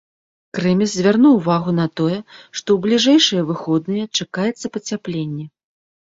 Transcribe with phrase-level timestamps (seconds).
[0.57, 2.15] Крэмез звярнуў увагу на тое,
[2.57, 5.45] што ў бліжэйшыя выходныя чакаецца пацяпленне.